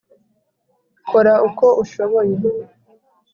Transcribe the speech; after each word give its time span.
kora 1.09 1.33
uko 1.47 1.65
ushoboye 1.83 2.33